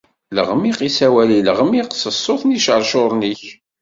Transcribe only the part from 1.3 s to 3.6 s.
i leɣmiq s ṣṣut n icercuren-ik.